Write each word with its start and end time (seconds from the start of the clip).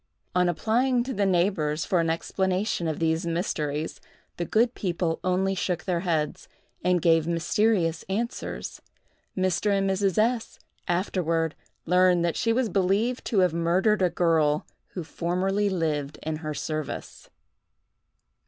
On 0.33 0.49
applying 0.49 1.03
to 1.03 1.13
the 1.13 1.27
neighbors 1.27 1.85
for 1.85 1.99
an 1.99 2.09
explanation 2.09 2.87
of 2.87 2.97
these 2.97 3.23
mysteries, 3.27 4.01
the 4.37 4.45
good 4.45 4.73
people 4.73 5.19
only 5.23 5.53
shook 5.53 5.83
their 5.83 5.99
heads, 5.99 6.47
and 6.83 7.03
gave 7.03 7.27
mysterious 7.27 8.01
answers. 8.09 8.81
Mr. 9.37 9.69
and 9.77 9.87
Mrs. 9.87 10.17
S—— 10.17 10.57
afterward 10.87 11.53
learned 11.85 12.25
that 12.25 12.35
she 12.35 12.51
was 12.51 12.67
believed 12.67 13.23
to 13.25 13.41
have 13.41 13.53
murdered 13.53 14.01
a 14.01 14.09
girl 14.09 14.65
who 14.93 15.03
formerly 15.03 15.69
lived 15.69 16.17
in 16.23 16.37
her 16.37 16.55
service. 16.55 17.29